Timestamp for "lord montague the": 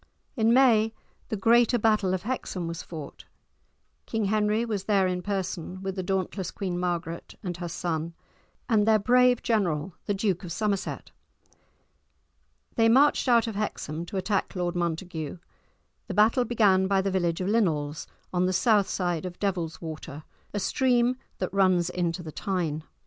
14.55-16.13